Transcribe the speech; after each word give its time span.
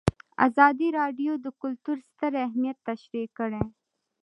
ازادي 0.47 0.87
راډیو 0.99 1.33
د 1.45 1.47
کلتور 1.61 1.97
ستر 2.09 2.31
اهميت 2.45 2.77
تشریح 2.89 3.27
کړی. 3.37 3.63